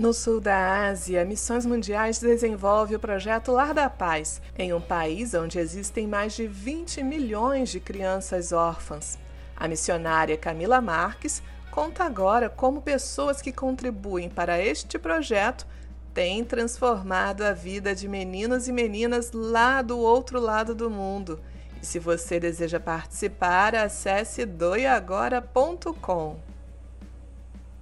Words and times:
No 0.00 0.12
sul 0.14 0.40
da 0.40 0.88
Ásia, 0.88 1.26
Missões 1.26 1.66
Mundiais 1.66 2.18
desenvolve 2.18 2.96
o 2.96 2.98
projeto 2.98 3.52
Lar 3.52 3.74
da 3.74 3.90
Paz, 3.90 4.40
em 4.58 4.72
um 4.72 4.80
país 4.80 5.34
onde 5.34 5.58
existem 5.58 6.06
mais 6.06 6.32
de 6.32 6.46
20 6.46 7.02
milhões 7.02 7.68
de 7.68 7.80
crianças 7.80 8.50
órfãs. 8.50 9.18
A 9.54 9.68
missionária 9.68 10.38
Camila 10.38 10.80
Marques 10.80 11.42
conta 11.70 12.02
agora 12.02 12.48
como 12.48 12.80
pessoas 12.80 13.42
que 13.42 13.52
contribuem 13.52 14.30
para 14.30 14.58
este 14.58 14.98
projeto 14.98 15.66
têm 16.14 16.46
transformado 16.46 17.42
a 17.42 17.52
vida 17.52 17.94
de 17.94 18.08
meninos 18.08 18.68
e 18.68 18.72
meninas 18.72 19.32
lá 19.32 19.82
do 19.82 19.98
outro 19.98 20.40
lado 20.40 20.74
do 20.74 20.88
mundo. 20.88 21.38
E 21.82 21.84
se 21.84 21.98
você 21.98 22.40
deseja 22.40 22.80
participar, 22.80 23.74
acesse 23.74 24.46
doiagora.com 24.46 26.49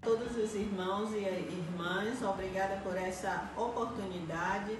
todos 0.08 0.38
os 0.38 0.54
irmãos 0.54 1.12
e 1.12 1.18
irmãs, 1.18 2.22
obrigada 2.22 2.80
por 2.80 2.96
essa 2.96 3.50
oportunidade. 3.54 4.78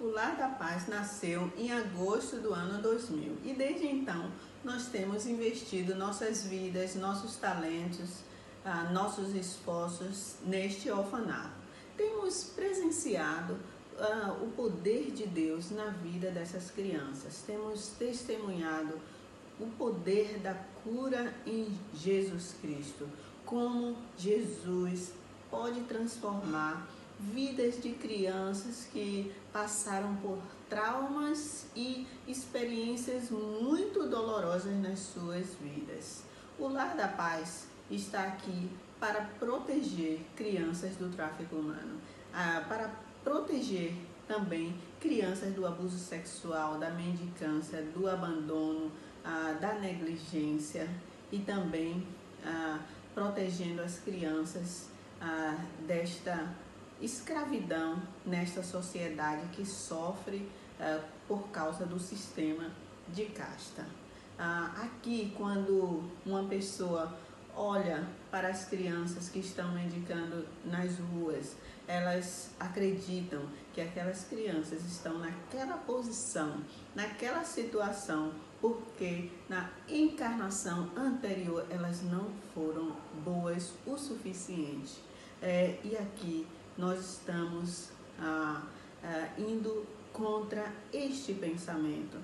O 0.00 0.08
Lar 0.08 0.36
da 0.36 0.48
Paz 0.48 0.88
nasceu 0.88 1.48
em 1.56 1.70
agosto 1.70 2.40
do 2.40 2.52
ano 2.52 2.82
2000 2.82 3.36
e 3.44 3.54
desde 3.54 3.86
então 3.86 4.32
nós 4.64 4.86
temos 4.86 5.28
investido 5.28 5.94
nossas 5.94 6.44
vidas, 6.44 6.96
nossos 6.96 7.36
talentos, 7.36 8.24
ah, 8.64 8.90
nossos 8.92 9.32
esforços 9.32 10.38
neste 10.44 10.90
orfanato. 10.90 11.54
Temos 11.96 12.42
presenciado 12.42 13.56
ah, 13.96 14.36
o 14.42 14.50
poder 14.50 15.12
de 15.12 15.24
Deus 15.24 15.70
na 15.70 15.90
vida 15.90 16.32
dessas 16.32 16.68
crianças, 16.72 17.44
temos 17.46 17.90
testemunhado 17.96 18.98
o 19.60 19.66
poder 19.66 20.40
da 20.40 20.54
cura 20.82 21.32
em 21.46 21.78
Jesus 21.94 22.56
Cristo 22.60 23.08
como 23.48 23.96
Jesus 24.18 25.14
pode 25.50 25.80
transformar 25.84 26.86
vidas 27.18 27.82
de 27.82 27.92
crianças 27.94 28.86
que 28.92 29.32
passaram 29.50 30.14
por 30.16 30.38
traumas 30.68 31.64
e 31.74 32.06
experiências 32.26 33.30
muito 33.30 34.06
dolorosas 34.06 34.78
nas 34.82 34.98
suas 34.98 35.54
vidas. 35.62 36.24
O 36.58 36.68
Lar 36.68 36.94
da 36.94 37.08
Paz 37.08 37.68
está 37.90 38.24
aqui 38.24 38.70
para 39.00 39.22
proteger 39.38 40.20
crianças 40.36 40.96
do 40.96 41.10
tráfico 41.10 41.56
humano, 41.56 41.98
ah, 42.34 42.62
para 42.68 42.90
proteger 43.24 43.94
também 44.26 44.78
crianças 45.00 45.54
do 45.54 45.66
abuso 45.66 45.96
sexual, 45.96 46.76
da 46.78 46.90
mendicância, 46.90 47.80
do 47.80 48.06
abandono, 48.10 48.92
ah, 49.24 49.56
da 49.58 49.72
negligência 49.72 50.86
e 51.32 51.38
também 51.38 52.06
ah, 52.44 52.78
protegendo 53.18 53.82
as 53.82 53.98
crianças 53.98 54.86
ah, 55.20 55.58
desta 55.84 56.54
escravidão 57.00 58.00
nesta 58.24 58.62
sociedade 58.62 59.42
que 59.48 59.66
sofre 59.66 60.48
ah, 60.78 61.00
por 61.26 61.48
causa 61.48 61.84
do 61.84 61.98
sistema 61.98 62.70
de 63.08 63.24
casta. 63.24 63.84
Ah, 64.38 64.72
aqui, 64.84 65.34
quando 65.36 66.08
uma 66.24 66.44
pessoa 66.44 67.12
olha 67.56 68.06
para 68.30 68.46
as 68.46 68.66
crianças 68.66 69.28
que 69.28 69.40
estão 69.40 69.72
mendicando 69.72 70.46
nas 70.64 70.96
ruas, 70.98 71.56
elas 71.88 72.52
acreditam 72.60 73.42
que 73.78 73.82
aquelas 73.82 74.24
crianças 74.24 74.84
estão 74.84 75.18
naquela 75.18 75.76
posição, 75.76 76.64
naquela 76.96 77.44
situação, 77.44 78.32
porque 78.60 79.30
na 79.48 79.70
encarnação 79.88 80.90
anterior 80.96 81.64
elas 81.70 82.02
não 82.02 82.26
foram 82.52 82.96
boas 83.24 83.72
o 83.86 83.96
suficiente. 83.96 85.00
É, 85.40 85.78
e 85.84 85.96
aqui 85.96 86.44
nós 86.76 86.98
estamos 87.18 87.90
ah, 88.18 88.66
ah, 89.04 89.28
indo 89.38 89.86
contra 90.12 90.72
este 90.92 91.34
pensamento. 91.34 92.18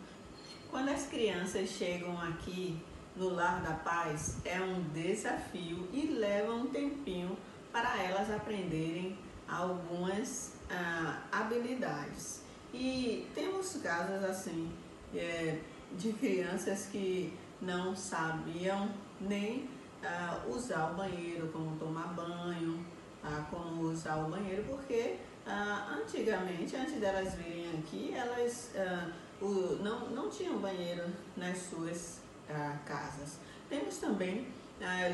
Quando 0.68 0.88
as 0.88 1.06
crianças 1.06 1.68
chegam 1.68 2.20
aqui 2.20 2.76
no 3.14 3.28
Lar 3.28 3.62
da 3.62 3.74
Paz, 3.74 4.38
é 4.44 4.60
um 4.60 4.82
desafio 4.92 5.88
e 5.92 6.06
leva 6.18 6.52
um 6.52 6.66
tempinho 6.66 7.38
para 7.70 8.02
elas 8.02 8.28
aprenderem 8.28 9.16
algumas 9.48 10.53
ah, 10.74 11.22
habilidades. 11.30 12.42
E 12.72 13.26
temos 13.34 13.76
casos 13.76 14.24
assim 14.24 14.72
é, 15.14 15.58
de 15.92 16.12
crianças 16.12 16.86
que 16.90 17.32
não 17.60 17.94
sabiam 17.94 18.90
nem 19.20 19.68
ah, 20.04 20.42
usar 20.48 20.92
o 20.92 20.94
banheiro, 20.94 21.48
como 21.48 21.76
tomar 21.76 22.08
banho, 22.14 22.84
ah, 23.22 23.46
como 23.50 23.82
usar 23.82 24.16
o 24.26 24.30
banheiro, 24.30 24.64
porque 24.64 25.16
ah, 25.46 25.98
antigamente, 25.98 26.74
antes 26.76 26.94
delas 26.94 27.34
virem 27.34 27.70
aqui, 27.78 28.12
elas 28.14 28.72
ah, 28.76 29.10
o, 29.40 29.76
não, 29.82 30.10
não 30.10 30.28
tinham 30.28 30.58
banheiro 30.58 31.04
nas 31.36 31.58
suas 31.58 32.20
ah, 32.50 32.76
casas. 32.84 33.38
Temos 33.68 33.98
também, 33.98 34.46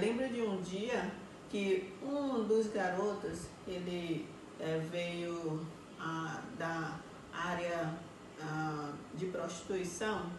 lembro 0.01 0.29
de 0.29 0.41
um 0.43 0.61
dia 0.61 1.11
que 1.49 1.93
um 2.03 2.45
dos 2.45 2.69
garotos, 2.69 3.47
ele 3.67 4.27
é, 4.61 4.79
veio 4.91 5.67
da 6.59 6.99
área 7.33 7.95
de 9.15 9.27
prostituição 9.27 10.31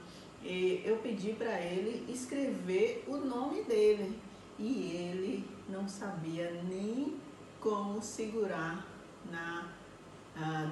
e 0.43 0.81
eu 0.83 0.97
pedi 0.97 1.33
para 1.33 1.61
ele 1.61 2.11
escrever 2.11 3.03
o 3.07 3.17
nome 3.17 3.63
dele 3.63 4.19
e 4.57 4.91
ele 4.95 5.47
não 5.69 5.87
sabia 5.87 6.51
nem 6.63 7.19
como 7.59 8.01
segurar 8.01 8.87
na, 9.29 9.67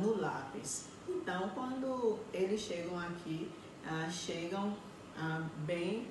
no 0.02 0.20
lápis. 0.20 0.88
Então, 1.08 1.50
quando 1.50 2.18
eles 2.34 2.62
chegam 2.62 2.98
aqui, 3.00 3.52
chegam 4.12 4.76
bem 5.68 6.08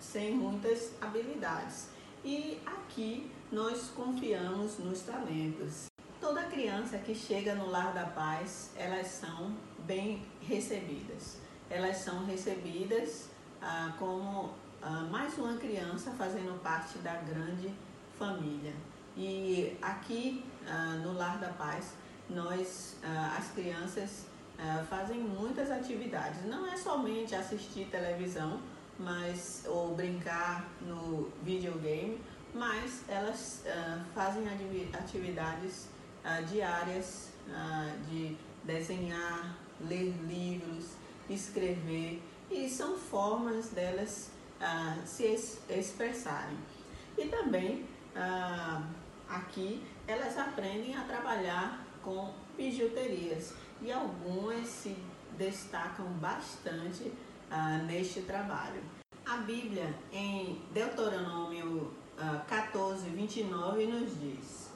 sem 0.00 0.34
muitas 0.34 0.92
habilidades. 1.00 1.88
E 2.26 2.60
aqui 2.66 3.30
nós 3.52 3.92
confiamos 3.94 4.80
nos 4.80 5.02
talentos. 5.02 5.86
Toda 6.20 6.42
criança 6.46 6.98
que 6.98 7.14
chega 7.14 7.54
no 7.54 7.70
Lar 7.70 7.94
da 7.94 8.04
Paz, 8.04 8.72
elas 8.74 9.06
são 9.06 9.54
bem 9.86 10.26
recebidas. 10.40 11.38
Elas 11.70 11.98
são 11.98 12.26
recebidas 12.26 13.30
ah, 13.62 13.94
como 13.96 14.52
ah, 14.82 15.06
mais 15.08 15.38
uma 15.38 15.56
criança 15.56 16.10
fazendo 16.18 16.60
parte 16.60 16.98
da 16.98 17.14
grande 17.14 17.72
família. 18.18 18.74
E 19.16 19.78
aqui 19.80 20.44
ah, 20.66 21.00
no 21.04 21.12
Lar 21.12 21.38
da 21.38 21.50
Paz, 21.50 21.94
nós, 22.28 22.96
ah, 23.04 23.36
as 23.38 23.52
crianças, 23.52 24.26
ah, 24.58 24.84
fazem 24.90 25.20
muitas 25.20 25.70
atividades. 25.70 26.44
Não 26.44 26.66
é 26.66 26.76
somente 26.76 27.36
assistir 27.36 27.86
televisão, 27.88 28.58
mas 28.98 29.64
ou 29.66 29.94
brincar 29.94 30.68
no 30.80 31.30
videogame, 31.42 32.20
mas 32.54 33.04
elas 33.08 33.62
uh, 33.66 34.00
fazem 34.14 34.44
atividades 34.92 35.88
uh, 36.24 36.44
diárias 36.46 37.30
uh, 37.48 38.08
de 38.08 38.36
desenhar, 38.64 39.56
ler 39.80 40.14
livros, 40.26 40.92
escrever 41.28 42.22
e 42.50 42.68
são 42.68 42.96
formas 42.96 43.68
delas 43.68 44.30
se 45.04 45.24
es 45.24 45.60
expressarem. 45.68 46.56
E 47.18 47.26
também 47.26 47.84
aqui 49.28 49.84
elas 50.06 50.38
aprendem 50.38 50.96
a 50.96 51.02
trabalhar 51.02 51.84
com 52.02 52.32
bijuterias 52.56 53.52
e 53.82 53.92
algumas 53.92 54.66
se 54.66 54.96
destacam 55.36 56.06
bastante 56.14 57.12
neste 57.86 58.22
trabalho. 58.22 58.82
A 59.24 59.38
Bíblia, 59.38 59.94
em 60.12 60.62
Deuteronômio 60.72 61.92
14, 62.48 63.08
29, 63.08 63.86
nos 63.86 64.20
diz: 64.20 64.70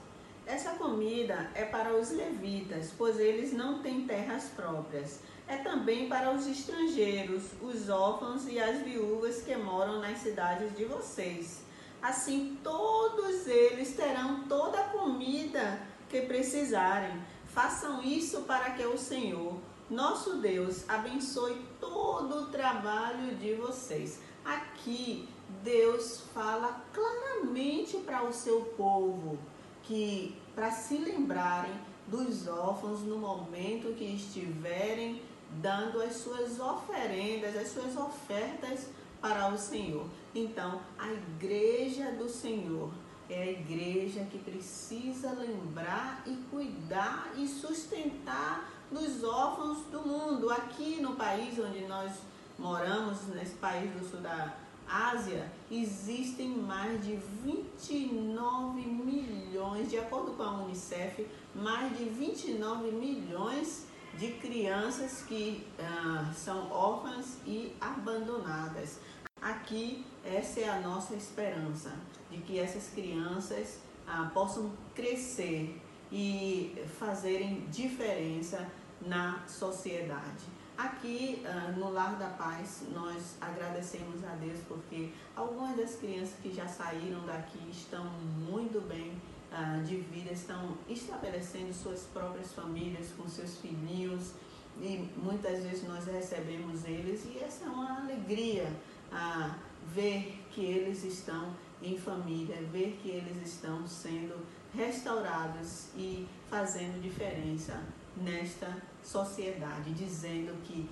Essa 0.47 0.71
comida 0.71 1.51
é 1.55 1.65
para 1.65 1.95
os 1.95 2.11
levitas, 2.11 2.93
pois 2.97 3.19
eles 3.19 3.53
não 3.53 3.83
têm 3.83 4.07
terras 4.07 4.45
próprias. 4.55 5.21
É 5.47 5.57
também 5.57 6.09
para 6.09 6.33
os 6.33 6.47
estrangeiros, 6.47 7.43
os 7.61 7.89
órfãos 7.89 8.47
e 8.47 8.61
as 8.61 8.83
viúvas 8.83 9.43
que 9.43 9.57
moram 9.57 10.01
nas 10.01 10.19
cidades 10.19 10.77
de 10.77 10.85
vocês. 10.85 11.63
Assim, 12.01 12.59
todos 12.63 13.47
eles 13.47 13.95
terão 13.95 14.45
toda 14.45 14.79
a 14.81 14.89
comida 14.89 15.81
que 16.09 16.23
precisarem. 16.23 17.21
Façam 17.47 18.03
isso 18.03 18.43
para 18.43 18.71
que 18.71 18.85
o 18.85 18.97
Senhor, 18.97 19.59
nosso 19.91 20.37
Deus, 20.37 20.89
abençoe 20.89 21.61
todo 21.81 22.43
o 22.43 22.47
trabalho 22.47 23.35
de 23.37 23.55
vocês. 23.55 24.21
Aqui, 24.45 25.29
Deus 25.65 26.23
fala 26.33 26.81
claramente 26.93 27.97
para 27.99 28.25
o 28.25 28.33
seu 28.33 28.63
povo 28.77 29.37
que 29.83 30.37
para 30.55 30.71
se 30.71 30.97
lembrarem 30.97 31.73
dos 32.07 32.47
órfãos 32.47 33.01
no 33.01 33.19
momento 33.19 33.95
que 33.97 34.05
estiverem 34.05 35.21
dando 35.61 36.01
as 36.01 36.15
suas 36.15 36.61
oferendas, 36.61 37.57
as 37.57 37.69
suas 37.69 37.97
ofertas 37.97 38.89
para 39.21 39.53
o 39.53 39.59
Senhor. 39.59 40.07
Então, 40.35 40.81
a 40.97 41.13
igreja 41.13 42.13
do 42.13 42.29
Senhor, 42.29 42.91
é 43.29 43.43
a 43.43 43.51
igreja 43.51 44.25
que 44.25 44.39
precisa 44.39 45.31
lembrar 45.31 46.23
e 46.27 46.35
cuidar 46.51 47.33
e 47.37 47.47
sustentar 47.47 48.69
dos 48.91 49.23
órfãos 49.23 49.79
do 49.91 50.01
mundo. 50.01 50.51
Aqui 50.51 51.01
no 51.01 51.15
país 51.15 51.59
onde 51.59 51.87
nós 51.87 52.13
moramos, 52.59 53.27
nesse 53.29 53.55
país 53.55 53.91
do 53.93 54.05
sul 54.05 54.21
da 54.21 54.55
Ásia, 54.89 55.51
existem 55.71 56.49
mais 56.49 57.01
de 57.05 57.17
29 57.45 58.81
milhões, 58.81 59.89
de 59.89 59.99
acordo 59.99 60.33
com 60.33 60.43
a 60.43 60.51
Unicef, 60.63 61.27
mais 61.55 61.97
de 61.97 62.05
29 62.05 62.91
milhões 62.91 63.87
de 64.19 64.33
crianças 64.33 65.23
que 65.23 65.65
ah, 65.79 66.33
são 66.35 66.69
órfãs 66.71 67.39
e 67.47 67.73
abandonadas. 67.81 68.99
Aqui, 69.41 70.05
essa 70.25 70.61
é 70.61 70.69
a 70.69 70.81
nossa 70.81 71.15
esperança, 71.15 71.93
de 72.29 72.39
que 72.39 72.59
essas 72.59 72.89
crianças 72.89 73.79
ah, 74.07 74.29
possam 74.35 74.73
crescer 74.95 75.81
e 76.13 76.75
fazerem 76.99 77.67
diferença 77.71 78.69
na 79.01 79.43
sociedade. 79.47 80.45
Aqui 80.77 81.45
uh, 81.45 81.79
no 81.79 81.93
Lar 81.93 82.17
da 82.17 82.29
Paz, 82.29 82.85
nós 82.95 83.37
agradecemos 83.41 84.25
a 84.25 84.35
Deus 84.37 84.61
porque 84.67 85.11
algumas 85.37 85.77
das 85.77 85.97
crianças 85.97 86.35
que 86.43 86.53
já 86.53 86.67
saíram 86.67 87.21
daqui 87.27 87.59
estão 87.71 88.05
muito 88.05 88.81
bem 88.89 89.21
uh, 89.53 89.83
de 89.85 89.97
vida, 89.97 90.33
estão 90.33 90.79
estabelecendo 90.89 91.73
suas 91.75 92.05
próprias 92.05 92.55
famílias 92.55 93.13
com 93.17 93.29
seus 93.29 93.59
filhinhos 93.59 94.33
e 94.81 95.07
muitas 95.17 95.63
vezes 95.63 95.87
nós 95.87 96.07
recebemos 96.07 96.85
eles 96.87 97.27
e 97.27 97.39
essa 97.39 97.67
é 97.67 97.69
uma 97.69 98.01
alegria 98.01 98.73
uh, 99.13 99.55
ver 99.87 100.43
que 100.51 100.65
eles 100.65 101.05
estão 101.05 101.55
em 101.83 101.99
família, 101.99 102.63
ver 102.73 102.99
que 103.03 103.11
eles 103.11 103.37
estão 103.47 103.87
sendo 103.87 104.47
restaurados 104.75 105.87
e 105.97 106.27
fazendo 106.49 107.01
diferença 107.01 107.83
nesta 108.17 108.77
sociedade, 109.03 109.93
dizendo 109.93 110.61
que 110.63 110.89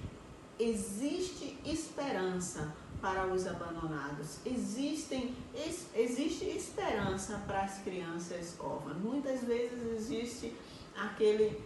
existe 0.59 1.57
esperança 1.65 2.75
para 3.01 3.27
os 3.27 3.47
abandonados, 3.47 4.39
Existem, 4.45 5.35
existe 5.95 6.45
esperança 6.47 7.41
para 7.47 7.63
as 7.63 7.79
crianças 7.79 8.57
órfãs. 8.59 8.97
Muitas 8.97 9.45
vezes 9.45 9.81
existe 9.93 10.57
aquele, 10.97 11.63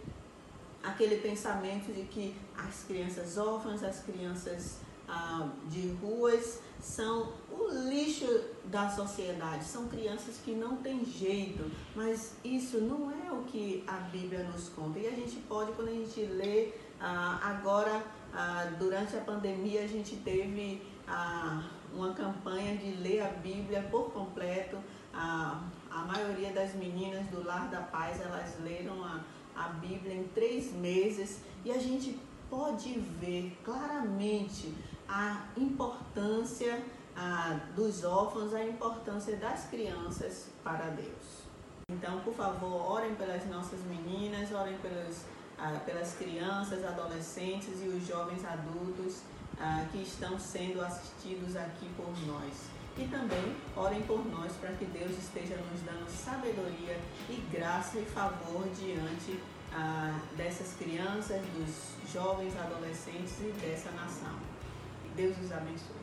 aquele 0.83 1.17
pensamento 1.17 1.91
de 1.91 2.03
que 2.03 2.35
as 2.55 2.83
crianças 2.83 3.37
órfãs, 3.37 3.83
as 3.83 4.01
crianças 4.01 4.77
ah, 5.07 5.49
de 5.69 5.89
ruas, 6.01 6.61
são 6.79 7.33
o 7.49 7.69
lixo 7.89 8.27
da 8.65 8.89
sociedade, 8.89 9.63
são 9.63 9.87
crianças 9.87 10.37
que 10.43 10.51
não 10.51 10.77
têm 10.77 11.05
jeito, 11.05 11.69
mas 11.95 12.35
isso 12.43 12.79
não 12.81 13.11
é 13.11 13.31
o 13.31 13.43
que 13.43 13.83
a 13.87 13.97
Bíblia 13.97 14.43
nos 14.43 14.69
conta. 14.69 14.99
E 14.99 15.07
a 15.07 15.11
gente 15.11 15.37
pode, 15.47 15.71
quando 15.73 15.89
a 15.89 15.93
gente 15.93 16.21
lê, 16.25 16.73
ah, 16.99 17.39
agora, 17.41 18.03
ah, 18.33 18.71
durante 18.79 19.15
a 19.15 19.21
pandemia, 19.21 19.83
a 19.83 19.87
gente 19.87 20.15
teve 20.17 20.81
ah, 21.07 21.63
uma 21.93 22.13
campanha 22.13 22.75
de 22.77 22.91
ler 23.01 23.21
a 23.21 23.29
Bíblia 23.29 23.87
por 23.89 24.11
completo. 24.11 24.77
a 25.13 26.05
maioria 26.07 26.51
das 26.51 26.73
meninas 26.73 27.27
do 27.27 27.45
Lar 27.45 27.69
da 27.69 27.81
Paz, 27.81 28.19
elas 28.19 28.59
leram 28.61 29.03
a, 29.03 29.23
a 29.55 29.67
Bíblia 29.69 30.15
em 30.15 30.23
três 30.29 30.73
meses 30.73 31.41
e 31.63 31.71
a 31.71 31.77
gente 31.77 32.19
pode 32.53 32.99
ver 33.19 33.57
claramente 33.65 34.71
a 35.09 35.47
importância 35.57 36.83
ah, 37.17 37.59
dos 37.75 38.03
órfãos, 38.03 38.53
a 38.53 38.63
importância 38.63 39.35
das 39.37 39.65
crianças 39.65 40.49
para 40.63 40.91
Deus. 40.91 41.41
Então, 41.89 42.19
por 42.19 42.35
favor, 42.35 42.91
orem 42.91 43.15
pelas 43.15 43.43
nossas 43.47 43.79
meninas, 43.85 44.51
orem 44.53 44.77
pelas, 44.77 45.25
ah, 45.57 45.79
pelas 45.83 46.13
crianças, 46.13 46.85
adolescentes 46.85 47.81
e 47.83 47.87
os 47.87 48.05
jovens 48.05 48.45
adultos 48.45 49.21
ah, 49.59 49.87
que 49.91 50.03
estão 50.03 50.37
sendo 50.37 50.79
assistidos 50.81 51.55
aqui 51.55 51.89
por 51.97 52.13
nós. 52.27 52.67
E 52.95 53.07
também 53.07 53.55
orem 53.75 54.03
por 54.03 54.23
nós 54.27 54.51
para 54.61 54.73
que 54.73 54.85
Deus 54.85 55.17
esteja 55.17 55.57
nos 55.57 55.81
dando 55.81 56.07
sabedoria 56.07 56.99
e 57.27 57.35
graça 57.51 57.97
e 57.97 58.05
favor 58.05 58.63
diante 58.79 59.39
ah, 59.75 60.19
dessas 60.37 60.73
crianças, 60.75 61.41
dos 61.55 62.11
jovens, 62.13 62.53
adolescentes 62.57 63.39
e 63.39 63.51
dessa 63.59 63.91
nação. 63.91 64.37
Deus 65.15 65.35
os 65.39 65.51
abençoe. 65.51 66.02